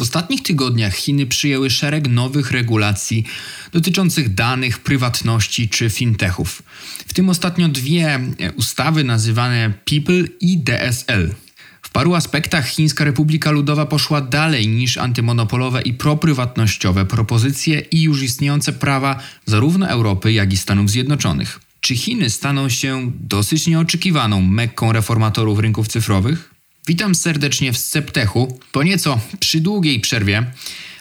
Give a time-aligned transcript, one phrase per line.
[0.00, 3.24] W ostatnich tygodniach Chiny przyjęły szereg nowych regulacji
[3.72, 6.62] dotyczących danych, prywatności czy fintechów.
[7.06, 8.20] W tym ostatnio dwie
[8.56, 11.34] ustawy nazywane People i DSL.
[11.82, 18.22] W paru aspektach Chińska Republika Ludowa poszła dalej niż antymonopolowe i proprywatnościowe propozycje i już
[18.22, 21.60] istniejące prawa zarówno Europy, jak i Stanów Zjednoczonych.
[21.80, 26.59] Czy Chiny staną się dosyć nieoczekiwaną mekką reformatorów rynków cyfrowych?
[26.90, 28.58] Witam serdecznie w Sceptechu.
[28.72, 30.52] Po nieco przydługiej przerwie.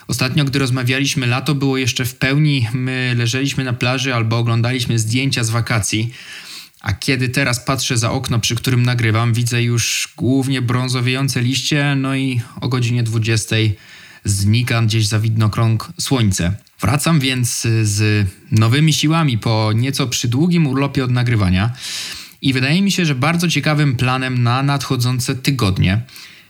[0.07, 2.67] Ostatnio, gdy rozmawialiśmy, lato było jeszcze w pełni.
[2.73, 6.13] My leżeliśmy na plaży albo oglądaliśmy zdjęcia z wakacji.
[6.81, 12.15] A kiedy teraz patrzę za okno, przy którym nagrywam, widzę już głównie brązowiejące liście, no
[12.15, 13.55] i o godzinie 20
[14.25, 16.53] znika gdzieś za widnokrąg słońce.
[16.81, 21.73] Wracam więc z nowymi siłami po nieco przydługim urlopie od nagrywania
[22.41, 26.01] i wydaje mi się, że bardzo ciekawym planem na nadchodzące tygodnie.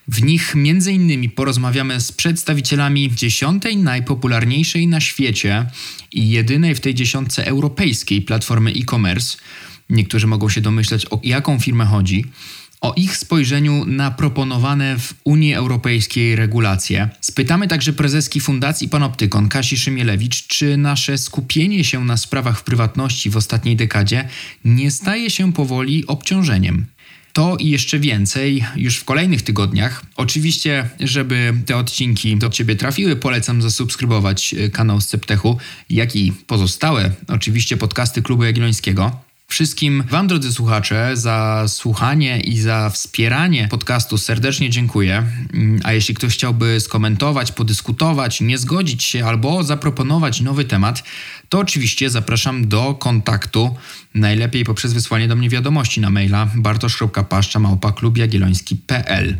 [0.07, 0.55] W nich
[0.91, 5.66] innymi porozmawiamy z przedstawicielami dziesiątej najpopularniejszej na świecie
[6.11, 9.38] i jedynej w tej dziesiątce europejskiej platformy e-commerce.
[9.89, 12.25] Niektórzy mogą się domyśleć, o jaką firmę chodzi
[12.81, 17.09] o ich spojrzeniu na proponowane w Unii Europejskiej regulacje.
[17.21, 23.38] Spytamy także prezeski Fundacji Panoptykon Kasi Szymielewicz, czy nasze skupienie się na sprawach prywatności w
[23.38, 24.27] ostatniej dekadzie
[24.66, 26.86] nie staje się powoli obciążeniem.
[27.33, 30.05] To i jeszcze więcej już w kolejnych tygodniach.
[30.16, 35.58] Oczywiście, żeby te odcinki do Ciebie trafiły, polecam zasubskrybować e, kanał Sceptechu,
[35.89, 39.28] jak i pozostałe, oczywiście podcasty Klubu Jagiellońskiego.
[39.50, 40.03] Wszystkim.
[40.09, 45.23] Wam, drodzy słuchacze, za słuchanie i za wspieranie podcastu serdecznie dziękuję.
[45.53, 51.03] Mm, a jeśli ktoś chciałby skomentować, podyskutować, nie zgodzić się albo zaproponować nowy temat,
[51.50, 53.75] to oczywiście zapraszam do kontaktu,
[54.14, 59.38] najlepiej poprzez wysłanie do mnie wiadomości na maila bartosz.paszcza.klubjagielloński.pl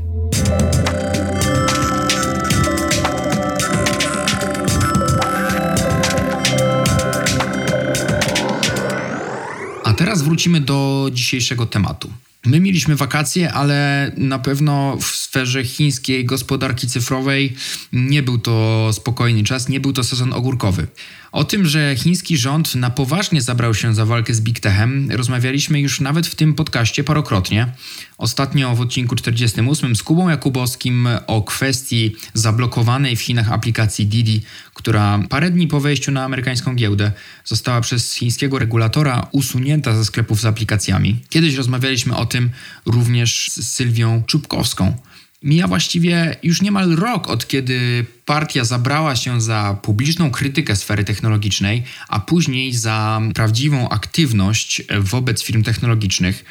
[10.00, 12.10] teraz wrócimy do dzisiejszego tematu.
[12.46, 17.54] My mieliśmy wakacje, ale na pewno w sferze chińskiej gospodarki cyfrowej
[17.94, 20.88] nie był to spokojny czas, nie był to sezon ogórkowy.
[21.32, 25.80] O tym, że chiński rząd na poważnie zabrał się za walkę z Big Techem, rozmawialiśmy
[25.80, 27.74] już nawet w tym podcaście parokrotnie.
[28.18, 34.42] Ostatnio w odcinku 48 z Kubą Jakubowskim o kwestii zablokowanej w Chinach aplikacji Didi,
[34.74, 37.12] która parę dni po wejściu na amerykańską giełdę
[37.46, 41.22] została przez chińskiego regulatora usunięta ze sklepów z aplikacjami.
[41.30, 42.50] Kiedyś rozmawialiśmy o tym
[42.86, 44.98] również z Sylwią Czubkowską.
[45.44, 51.84] Mija właściwie już niemal rok od kiedy partia zabrała się za publiczną krytykę sfery technologicznej,
[52.08, 56.46] a później za prawdziwą aktywność wobec firm technologicznych.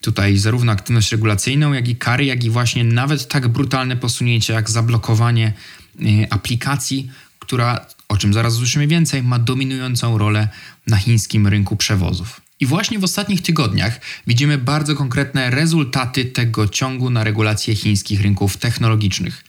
[0.00, 4.70] Tutaj zarówno aktywność regulacyjną, jak i kary, jak i właśnie nawet tak brutalne posunięcie jak
[4.70, 5.52] zablokowanie
[6.00, 10.48] y, aplikacji, która, o czym zaraz usłyszymy więcej, ma dominującą rolę
[10.86, 12.43] na chińskim rynku przewozów.
[12.60, 18.56] I właśnie w ostatnich tygodniach widzimy bardzo konkretne rezultaty tego ciągu na regulacje chińskich rynków
[18.56, 19.44] technologicznych.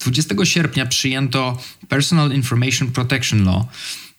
[0.00, 3.64] 20 sierpnia przyjęto Personal Information Protection Law.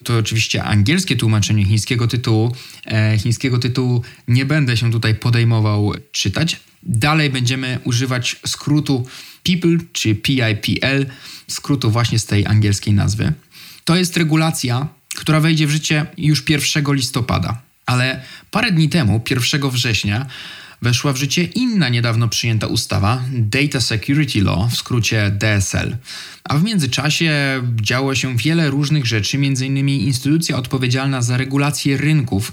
[0.03, 2.55] To oczywiście angielskie tłumaczenie chińskiego tytułu.
[2.85, 6.59] E, chińskiego tytułu nie będę się tutaj podejmował czytać.
[6.83, 9.07] Dalej będziemy używać skrótu
[9.43, 11.05] PEOPLE czy PIPL,
[11.47, 13.33] skrótu właśnie z tej angielskiej nazwy.
[13.83, 17.66] To jest regulacja, która wejdzie w życie już 1 listopada.
[17.87, 18.21] Ale
[18.51, 20.25] parę dni temu, 1 września,
[20.81, 25.97] weszła w życie inna niedawno przyjęta ustawa Data Security Law, w skrócie DSL.
[26.43, 27.33] A w międzyczasie
[27.81, 29.89] działo się wiele różnych rzeczy, m.in.
[29.89, 32.51] instytucja odpowiedzialna za regulację rynków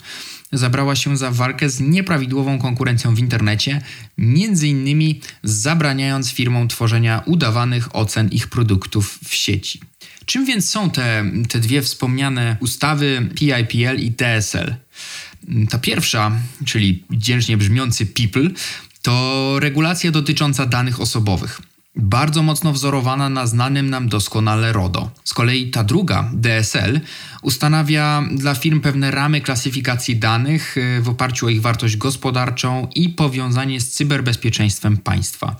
[0.53, 3.81] zabrała się za walkę z nieprawidłową konkurencją w internecie,
[4.19, 5.15] m.in.
[5.43, 9.81] zabraniając firmom tworzenia udawanych ocen ich produktów w sieci.
[10.27, 14.75] Czym więc są te, te dwie wspomniane ustawy PIPL i DSL?
[15.71, 16.32] Ta pierwsza,
[16.65, 18.50] czyli wdzięcznie brzmiący people,
[19.03, 21.60] to regulacja dotycząca danych osobowych.
[21.97, 25.10] Bardzo mocno wzorowana na znanym nam doskonale RODO.
[25.24, 27.01] Z kolei ta druga, DSL,
[27.42, 33.09] ustanawia dla firm pewne ramy klasyfikacji danych y, w oparciu o ich wartość gospodarczą i
[33.09, 35.57] powiązanie z cyberbezpieczeństwem państwa.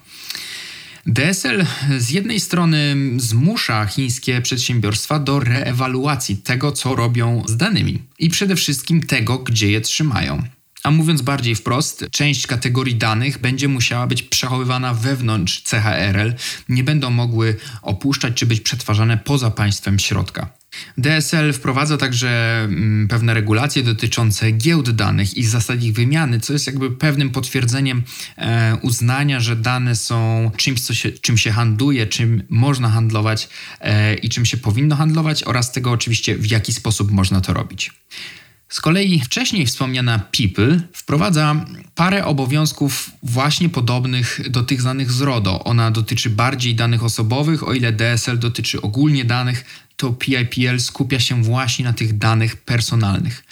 [1.07, 1.67] DSL
[1.99, 8.57] z jednej strony zmusza chińskie przedsiębiorstwa do reewaluacji tego, co robią z danymi i przede
[8.57, 10.43] wszystkim tego, gdzie je trzymają.
[10.83, 16.35] A mówiąc bardziej wprost, część kategorii danych będzie musiała być przechowywana wewnątrz CHRL,
[16.69, 20.51] nie będą mogły opuszczać czy być przetwarzane poza państwem środka.
[20.99, 26.67] DSL wprowadza także mm, pewne regulacje dotyczące giełd danych i zasad ich wymiany, co jest
[26.67, 28.03] jakby pewnym potwierdzeniem
[28.37, 33.49] e, uznania, że dane są czymś, co się, czym się handluje, czym można handlować
[33.81, 37.91] e, i czym się powinno handlować oraz tego oczywiście w jaki sposób można to robić.
[38.69, 45.65] Z kolei wcześniej wspomniana People wprowadza parę obowiązków właśnie podobnych do tych znanych z RODO.
[45.65, 49.65] Ona dotyczy bardziej danych osobowych, o ile DSL dotyczy ogólnie danych,
[49.97, 53.45] to PIPL skupia się właśnie na tych danych personalnych.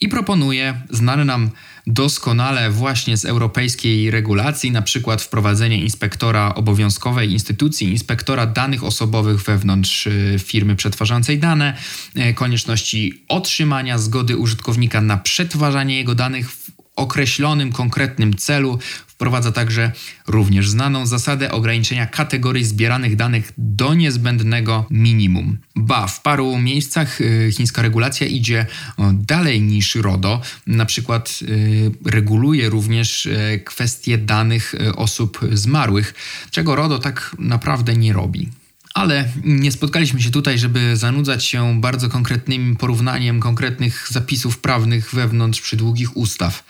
[0.00, 1.50] I proponuje znane nam
[1.86, 10.06] doskonale właśnie z europejskiej regulacji, na przykład wprowadzenie inspektora obowiązkowej instytucji, inspektora danych osobowych wewnątrz
[10.06, 11.76] y, firmy przetwarzającej dane,
[12.16, 18.78] y, konieczności otrzymania zgody użytkownika na przetwarzanie jego danych w określonym, konkretnym celu,
[19.18, 19.92] Wprowadza także
[20.26, 25.58] również znaną zasadę ograniczenia kategorii zbieranych danych do niezbędnego minimum.
[25.76, 28.66] Ba, w paru miejscach y, chińska regulacja idzie
[29.12, 36.14] dalej niż RODO, na przykład y, reguluje również y, kwestie danych osób zmarłych,
[36.50, 38.48] czego RODO tak naprawdę nie robi.
[38.94, 45.60] Ale nie spotkaliśmy się tutaj, żeby zanudzać się bardzo konkretnym porównaniem konkretnych zapisów prawnych wewnątrz
[45.60, 46.64] przydługich ustaw.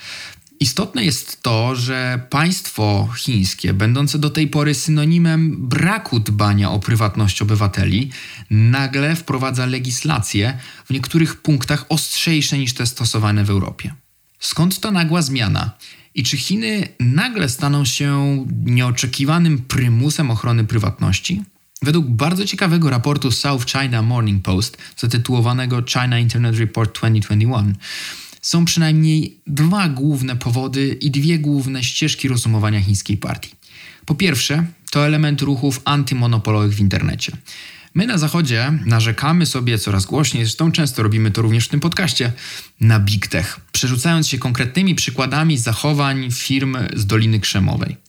[0.60, 7.42] Istotne jest to, że państwo chińskie, będące do tej pory synonimem braku dbania o prywatność
[7.42, 8.10] obywateli,
[8.50, 13.94] nagle wprowadza legislacje w niektórych punktach ostrzejsze niż te stosowane w Europie.
[14.38, 15.70] Skąd ta nagła zmiana?
[16.14, 21.42] I czy Chiny nagle staną się nieoczekiwanym prymusem ochrony prywatności?
[21.82, 27.74] Według bardzo ciekawego raportu South China Morning Post, zatytułowanego China Internet Report 2021,
[28.42, 33.50] są przynajmniej dwa główne powody i dwie główne ścieżki rozumowania chińskiej partii.
[34.06, 37.32] Po pierwsze, to element ruchów antymonopolowych w internecie.
[37.94, 42.32] My na Zachodzie narzekamy sobie coraz głośniej, zresztą często robimy to również w tym podcaście,
[42.80, 48.07] na Big Tech, przerzucając się konkretnymi przykładami zachowań firm z Doliny Krzemowej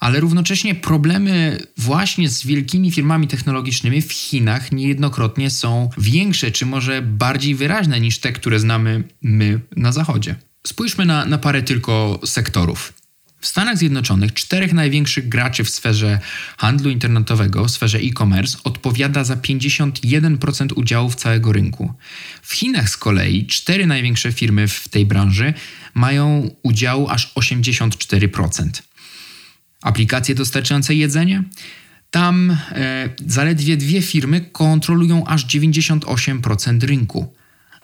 [0.00, 7.02] ale równocześnie problemy właśnie z wielkimi firmami technologicznymi w Chinach niejednokrotnie są większe, czy może
[7.02, 10.36] bardziej wyraźne niż te, które znamy my na Zachodzie.
[10.66, 12.92] Spójrzmy na, na parę tylko sektorów.
[13.40, 16.18] W Stanach Zjednoczonych czterech największych graczy w sferze
[16.56, 21.94] handlu internetowego, w sferze e-commerce, odpowiada za 51% udziałów całego rynku.
[22.42, 25.54] W Chinach z kolei cztery największe firmy w tej branży
[25.94, 28.70] mają udziału aż 84%
[29.82, 31.42] aplikacje dostarczające jedzenie.
[32.10, 37.34] Tam e, zaledwie dwie firmy kontrolują aż 98% rynku.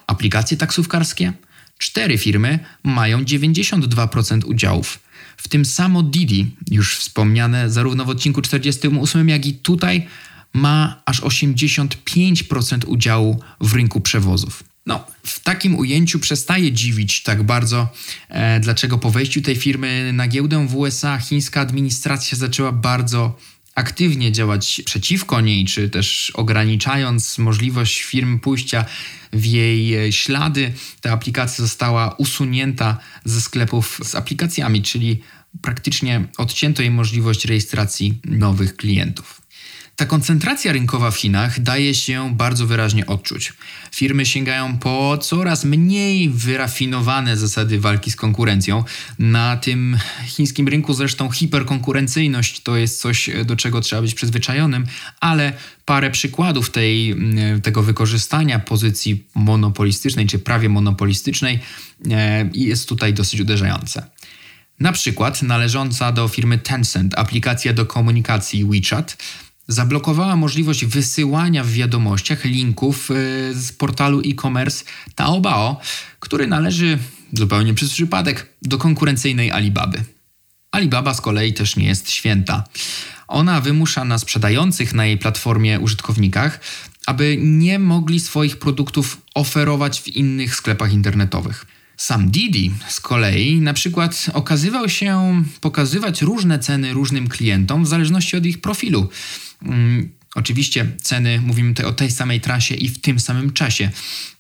[0.07, 1.33] Aplikacje taksówkarskie?
[1.79, 4.99] Cztery firmy mają 92% udziałów.
[5.37, 10.07] W tym samo Didi, już wspomniane zarówno w odcinku 48, jak i tutaj,
[10.53, 14.65] ma aż 85% udziału w rynku przewozów.
[14.87, 17.89] No, w takim ujęciu przestaje dziwić tak bardzo,
[18.29, 23.39] e, dlaczego po wejściu tej firmy na giełdę w USA chińska administracja zaczęła bardzo
[23.75, 28.85] aktywnie działać przeciwko niej, czy też ograniczając możliwość firm pójścia
[29.33, 30.73] w jej e, ślady.
[31.01, 35.23] Ta aplikacja została usunięta ze sklepów z aplikacjami, czyli
[35.63, 39.46] praktycznie odcięto jej możliwość rejestracji nowych klientów.
[39.97, 43.53] Ta koncentracja rynkowa w Chinach daje się bardzo wyraźnie odczuć.
[43.93, 48.85] Firmy sięgają po coraz mniej wyrafinowane zasady walki z konkurencją.
[49.19, 54.87] Na tym chińskim rynku zresztą hiperkonkurencyjność to jest coś, do czego trzeba być przyzwyczajonym,
[55.21, 55.53] ale
[55.85, 61.59] parę przykładów tej, mm, tego wykorzystania pozycji monopolistycznej czy prawie monopolistycznej
[62.11, 64.07] e, jest tutaj dosyć uderzające.
[64.81, 69.17] Na przykład należąca do firmy Tencent aplikacja do komunikacji WeChat
[69.69, 73.15] zablokowała możliwość wysyłania w wiadomościach linków e,
[73.55, 75.81] z portalu e-commerce Taobao,
[76.21, 76.99] który należy
[77.33, 80.05] zupełnie przez przypadek do konkurencyjnej Alibaby.
[80.71, 82.65] Alibaba z kolei też nie jest święta.
[83.29, 86.61] Ona wymusza na sprzedających na jej platformie użytkownikach,
[87.07, 91.67] aby nie mogli swoich produktów oferować w innych sklepach internetowych.
[91.97, 98.37] Sam Didi z kolei na przykład okazywał się pokazywać różne ceny różnym klientom w zależności
[98.37, 99.09] od ich profilu.
[99.65, 103.91] Hmm, oczywiście ceny, mówimy tutaj o tej samej trasie i w tym samym czasie.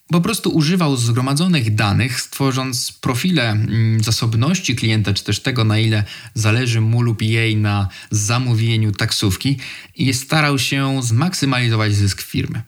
[0.09, 6.05] Po prostu używał zgromadzonych danych, stworząc profile mm, zasobności klienta, czy też tego, na ile
[6.35, 9.57] zależy mu lub jej na zamówieniu taksówki,
[9.95, 12.63] i starał się zmaksymalizować zysk firmy.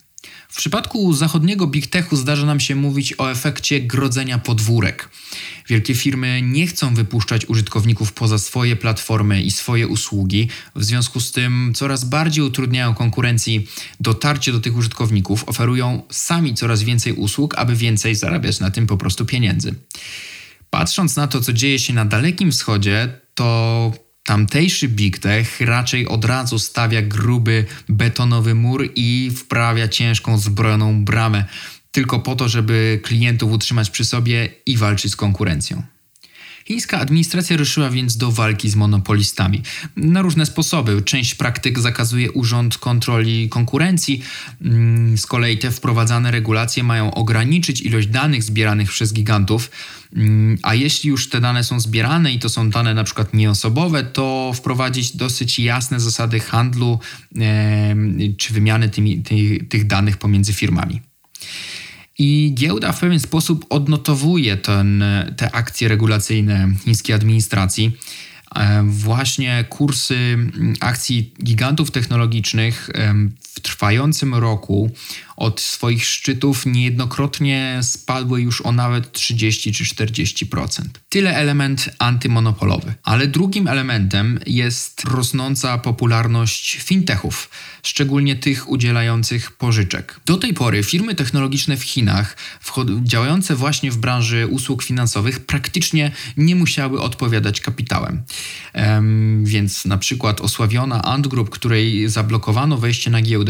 [0.48, 5.08] W przypadku zachodniego big techu zdarza nam się mówić o efekcie grodzenia podwórek.
[5.68, 11.32] Wielkie firmy nie chcą wypuszczać użytkowników poza swoje platformy i swoje usługi, w związku z
[11.32, 13.66] tym coraz bardziej utrudniają konkurencji
[14.00, 18.96] dotarcie do tych użytkowników, oferują sami coraz więcej usług, aby więcej zarabiać na tym po
[18.96, 19.74] prostu pieniędzy.
[20.70, 26.24] Patrząc na to, co dzieje się na Dalekim Wschodzie, to Tamtejszy Big Tech raczej od
[26.24, 31.44] razu stawia gruby betonowy mur i wprawia ciężką zbrojoną bramę,
[31.90, 35.82] tylko po to, żeby klientów utrzymać przy sobie i walczyć z konkurencją.
[36.68, 39.62] Chińska administracja ruszyła więc do walki z monopolistami
[39.96, 41.02] na różne sposoby.
[41.02, 44.22] Część praktyk zakazuje Urząd Kontroli Konkurencji,
[44.62, 49.70] mm, z kolei te wprowadzane regulacje mają ograniczyć ilość danych zbieranych przez gigantów,
[50.16, 54.04] mm, a jeśli już te dane są zbierane i to są dane na przykład nieosobowe,
[54.04, 56.98] to wprowadzić dosyć jasne zasady handlu
[58.38, 59.22] czy wymiany tymi,
[59.68, 61.00] tych danych pomiędzy firmami.
[62.18, 65.04] I giełda w pewien sposób odnotowuje ten,
[65.36, 67.92] te akcje regulacyjne chińskiej administracji.
[68.54, 70.36] E, właśnie kursy
[70.80, 72.90] akcji gigantów technologicznych
[73.58, 74.90] w trwającym roku
[75.36, 80.82] od swoich szczytów niejednokrotnie spadły już o nawet 30 czy 40%.
[81.08, 82.94] Tyle element antymonopolowy.
[83.02, 87.50] Ale drugim elementem jest rosnąca popularność fintechów,
[87.82, 90.20] szczególnie tych udzielających pożyczek.
[90.26, 92.36] Do tej pory firmy technologiczne w Chinach,
[93.02, 98.22] działające właśnie w branży usług finansowych, praktycznie nie musiały odpowiadać kapitałem.
[98.74, 103.47] Um, więc na przykład osławiona Ant Group, której zablokowano wejście na giełdę,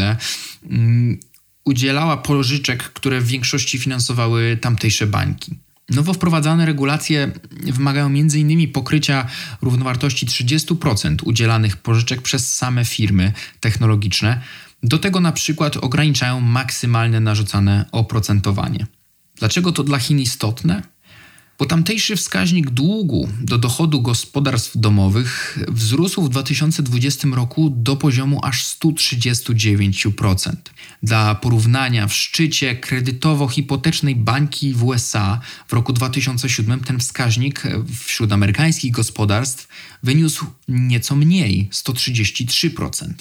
[0.70, 1.18] um,
[1.64, 5.54] udzielała pożyczek, które w większości finansowały tamtejsze bańki.
[5.88, 8.72] Nowo wprowadzane regulacje wymagają m.in.
[8.72, 9.26] pokrycia
[9.62, 14.40] równowartości 30% udzielanych pożyczek przez same firmy technologiczne.
[14.82, 18.86] Do tego na przykład ograniczają maksymalne narzucane oprocentowanie.
[19.36, 20.82] Dlaczego to dla Chin istotne?
[21.58, 28.64] Bo tamtejszy wskaźnik długu do dochodu gospodarstw domowych wzrósł w 2020 roku do poziomu aż
[28.64, 30.52] 139%.
[31.02, 37.62] Dla porównania, w szczycie kredytowo-hipotecznej bańki w USA w roku 2007 ten wskaźnik
[38.04, 39.68] wśród amerykańskich gospodarstw
[40.02, 43.12] wyniósł nieco mniej 133%.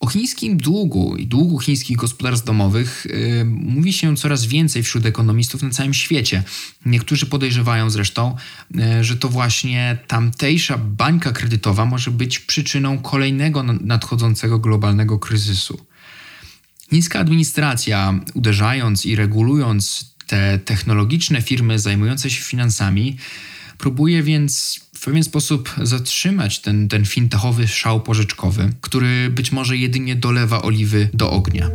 [0.00, 5.62] O chińskim długu i długu chińskich gospodarstw domowych yy, mówi się coraz więcej wśród ekonomistów
[5.62, 6.42] na całym świecie.
[6.86, 8.36] Niektórzy podejrzewają zresztą,
[8.70, 15.86] yy, że to właśnie tamtejsza bańka kredytowa może być przyczyną kolejnego nadchodzącego globalnego kryzysu.
[16.90, 23.16] Chińska administracja, uderzając i regulując te technologiczne firmy zajmujące się finansami,
[23.80, 30.16] próbuje więc w pewien sposób zatrzymać ten, ten fintechowy szał pożyczkowy, który być może jedynie
[30.16, 31.70] dolewa oliwy do ognia.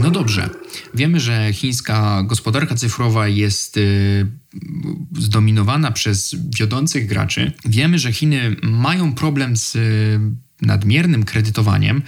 [0.00, 0.50] No dobrze.
[0.94, 4.26] Wiemy, że chińska gospodarka cyfrowa jest y,
[5.18, 7.52] zdominowana przez wiodących graczy.
[7.64, 9.78] Wiemy, że Chiny mają problem z
[10.62, 12.02] nadmiernym kredytowaniem,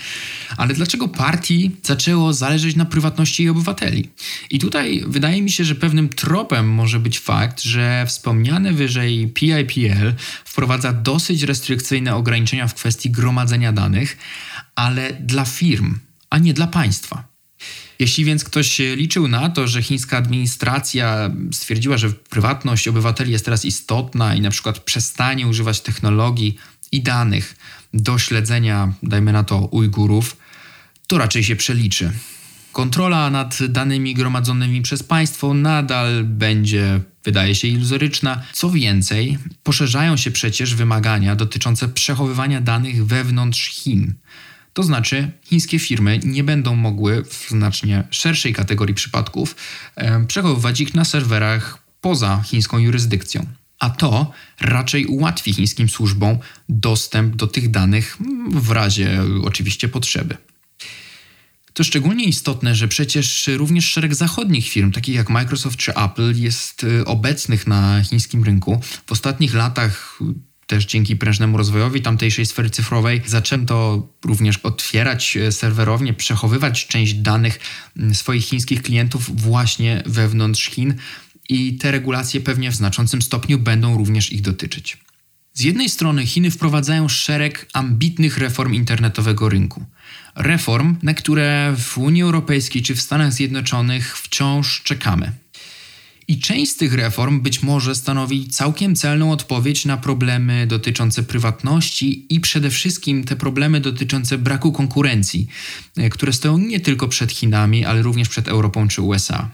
[0.57, 4.11] ale dlaczego partii zaczęło zależeć na prywatności jej obywateli?
[4.51, 10.13] I tutaj wydaje mi się, że pewnym tropem może być fakt, że wspomniane wyżej PIPL
[10.45, 14.17] wprowadza dosyć restrykcyjne ograniczenia w kwestii gromadzenia danych,
[14.75, 15.99] ale dla firm,
[16.31, 17.35] a nie dla państwa.
[17.99, 23.65] Jeśli więc ktoś liczył na to, że chińska administracja stwierdziła, że prywatność obywateli jest teraz
[23.65, 26.57] istotna i na przykład przestanie używać technologii
[26.95, 27.57] i danych
[27.95, 30.37] do śledzenia, dajmy na to, Ujgurów,
[31.07, 32.13] to raczej się przeliczy.
[32.73, 38.43] Kontrola nad danymi gromadzonymi przez państwo nadal będzie, wydaje się, iluzoryczna.
[38.53, 44.15] Co więcej, poszerzają się przecież wymagania dotyczące przechowywania danych wewnątrz Chin.
[44.73, 49.57] To znaczy, chińskie firmy nie będą mogły w znacznie szerszej kategorii przypadków
[50.29, 53.47] przechowywać ich na serwerach poza chińską jurysdykcją
[53.79, 56.39] a to raczej ułatwi chińskim służbom
[56.69, 58.19] dostęp do tych danych
[58.51, 60.37] w razie oczywiście potrzeby.
[61.75, 66.85] To szczególnie istotne, że przecież również szereg zachodnich firm, takich jak Microsoft czy Apple, jest
[66.85, 68.81] y, obecnych na chińskim rynku.
[69.07, 70.19] W ostatnich latach
[70.67, 77.61] też dzięki prężnemu rozwojowi tamtejszej sfery cyfrowej zaczęto również otwierać y, serwerownie, przechowywać część danych
[78.11, 80.95] y, swoich chińskich klientów właśnie wewnątrz Chin
[81.49, 84.99] i te regulacje pewnie w znaczącym stopniu będą również ich dotyczyć.
[85.55, 89.85] Z jednej strony Chiny wprowadzają szereg ambitnych reform internetowego rynku.
[90.37, 95.33] Reform, na które w Unii Europejskiej czy w Stanach Zjednoczonych wciąż czekamy.
[96.29, 102.27] I część z tych reform być może stanowi całkiem celną odpowiedź na problemy dotyczące prywatności
[102.35, 105.47] i przede wszystkim te problemy dotyczące braku konkurencji,
[105.97, 109.51] e, które stoją nie tylko przed Chinami, ale również przed Europą czy USA.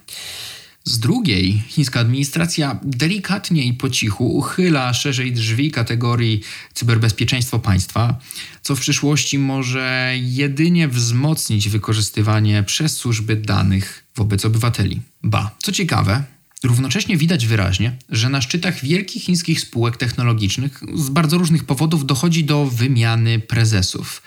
[0.90, 6.40] Z drugiej, chińska administracja delikatnie i po cichu uchyla szerzej drzwi kategorii
[6.74, 8.18] cyberbezpieczeństwo państwa,
[8.62, 15.00] co w przyszłości może jedynie wzmocnić wykorzystywanie przez służby danych wobec obywateli.
[15.22, 16.24] Ba, co ciekawe,
[16.62, 22.44] Równocześnie widać wyraźnie, że na szczytach wielkich chińskich spółek technologicznych z bardzo różnych powodów dochodzi
[22.44, 24.22] do wymiany prezesów.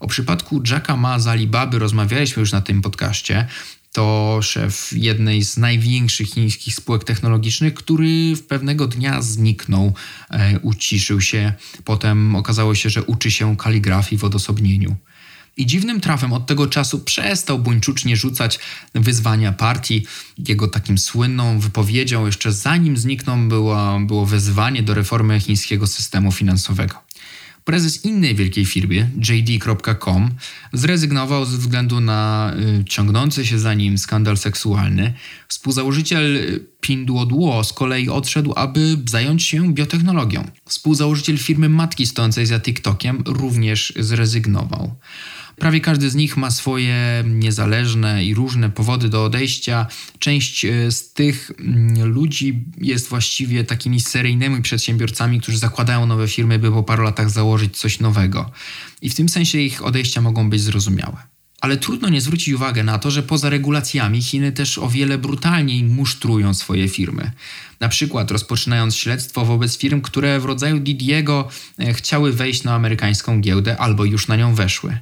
[0.00, 3.46] O przypadku Jacka Ma z Alibaby rozmawialiśmy już na tym podcaście.
[3.92, 9.94] To szef jednej z największych chińskich spółek technologicznych, który pewnego dnia zniknął,
[10.30, 11.52] e, uciszył się.
[11.84, 14.96] Potem okazało się, że uczy się kaligrafii w odosobnieniu.
[15.56, 18.58] I dziwnym trafem od tego czasu przestał buńczucznie rzucać
[18.94, 20.06] wyzwania partii.
[20.48, 26.94] Jego takim słynną wypowiedzią, jeszcze zanim zniknął, było, było wezwanie do reformy chińskiego systemu finansowego.
[27.64, 30.30] Prezes innej wielkiej firmy, JD.com,
[30.72, 35.14] zrezygnował ze względu na y, ciągnący się za nim skandal seksualny.
[35.48, 40.44] Współzałożyciel Pinduoduo z kolei odszedł, aby zająć się biotechnologią.
[40.64, 44.94] Współzałożyciel firmy matki stojącej za TikTokiem również zrezygnował.
[45.62, 49.86] Prawie każdy z nich ma swoje niezależne i różne powody do odejścia.
[50.18, 56.58] Część e, z tych mm, ludzi jest właściwie takimi seryjnymi przedsiębiorcami, którzy zakładają nowe firmy,
[56.58, 58.50] by po paru latach założyć coś nowego.
[59.02, 61.16] I w tym sensie ich odejścia mogą być zrozumiałe.
[61.60, 65.84] Ale trudno nie zwrócić uwagi na to, że poza regulacjami Chiny też o wiele brutalniej
[65.84, 67.30] musztrują swoje firmy.
[67.80, 73.40] Na przykład rozpoczynając śledztwo wobec firm, które w rodzaju Didiego e, chciały wejść na amerykańską
[73.40, 74.98] giełdę albo już na nią weszły.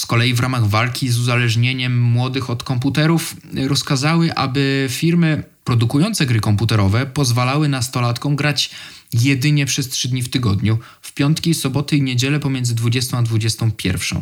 [0.00, 6.40] Z kolei w ramach walki z uzależnieniem młodych od komputerów rozkazały, aby firmy produkujące gry
[6.40, 8.70] komputerowe pozwalały nastolatkom grać
[9.12, 14.20] jedynie przez 3 dni w tygodniu, w piątki, soboty i niedzielę pomiędzy 20 a 21.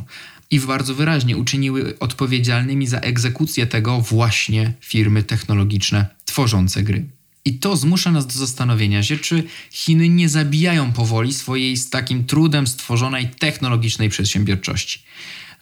[0.51, 7.07] I bardzo wyraźnie uczyniły odpowiedzialnymi za egzekucję tego właśnie firmy technologiczne tworzące gry.
[7.45, 12.25] I to zmusza nas do zastanowienia się, czy Chiny nie zabijają powoli swojej z takim
[12.25, 15.03] trudem stworzonej technologicznej przedsiębiorczości.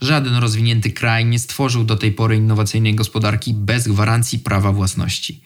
[0.00, 5.40] Żaden rozwinięty kraj nie stworzył do tej pory innowacyjnej gospodarki bez gwarancji prawa własności.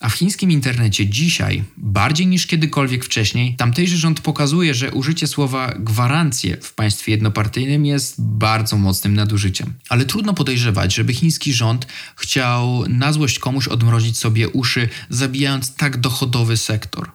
[0.00, 5.74] A w chińskim internecie dzisiaj, bardziej niż kiedykolwiek wcześniej, tamtejszy rząd pokazuje, że użycie słowa
[5.78, 9.74] gwarancje w państwie jednopartyjnym jest bardzo mocnym nadużyciem.
[9.88, 15.96] Ale trudno podejrzewać, żeby chiński rząd chciał na złość komuś odmrozić sobie uszy, zabijając tak
[15.96, 17.10] dochodowy sektor.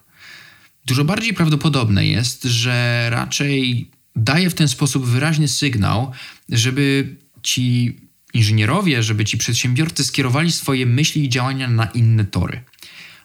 [0.86, 6.12] Dużo bardziej prawdopodobne jest, że raczej daje w ten sposób wyraźny sygnał,
[6.50, 7.98] żeby ci
[8.34, 12.64] inżynierowie, żeby ci przedsiębiorcy skierowali swoje myśli i działania na inne tory.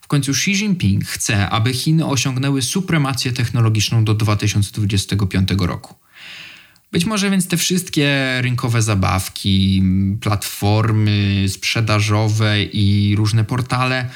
[0.01, 5.95] W końcu Xi Jinping chce, aby Chiny osiągnęły supremację technologiczną do 2025 roku.
[6.93, 9.83] Być może więc te wszystkie rynkowe zabawki,
[10.21, 14.09] platformy sprzedażowe i różne portale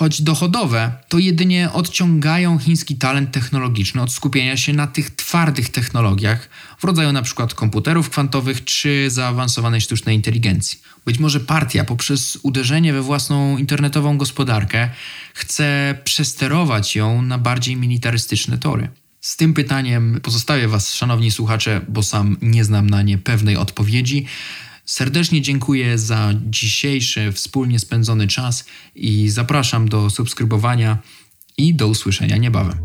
[0.00, 6.48] choć dochodowe, to jedynie odciągają chiński talent technologiczny od skupienia się na tych twardych technologiach
[6.78, 7.46] w rodzaju np.
[7.54, 10.80] komputerów kwantowych czy zaawansowanej sztucznej inteligencji.
[11.04, 14.90] Być może partia poprzez uderzenie we własną internetową gospodarkę
[15.34, 18.88] chce przesterować ją na bardziej militarystyczne tory.
[19.20, 24.26] Z tym pytaniem pozostawię Was, szanowni słuchacze, bo sam nie znam na nie pewnej odpowiedzi.
[24.90, 30.98] Serdecznie dziękuję za dzisiejszy wspólnie spędzony czas i zapraszam do subskrybowania
[31.58, 32.78] i do usłyszenia niebawem.